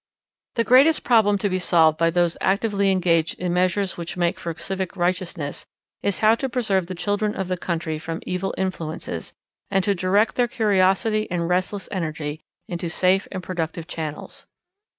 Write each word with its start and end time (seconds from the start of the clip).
The 0.55 0.63
greatest 0.63 1.03
problem 1.03 1.37
to 1.37 1.47
be 1.47 1.59
solved 1.59 1.99
by 1.99 2.09
those 2.09 2.35
actively 2.41 2.91
engaged 2.91 3.37
in 3.37 3.53
measures 3.53 3.97
which 3.97 4.17
make 4.17 4.39
for 4.39 4.55
civic 4.57 4.97
righteousness 4.97 5.67
is 6.01 6.17
how 6.25 6.33
to 6.33 6.49
preserve 6.49 6.87
the 6.87 6.95
children 6.95 7.35
of 7.35 7.49
the 7.49 7.55
country 7.55 7.99
from 7.99 8.19
evil 8.25 8.51
influences, 8.57 9.33
and 9.69 9.83
to 9.83 9.93
direct 9.93 10.37
their 10.37 10.47
curiosity 10.47 11.29
and 11.29 11.47
restless 11.47 11.87
energy 11.91 12.41
into 12.67 12.89
safe 12.89 13.27
and 13.31 13.43
productive 13.43 13.85
channels. 13.85 14.47